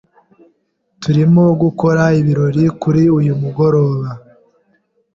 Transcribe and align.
Turimo 1.01 1.43
gukora 1.61 2.03
ibirori 2.19 2.63
kuri 2.81 3.03
uyu 3.19 3.33
mugoroba. 3.41 4.09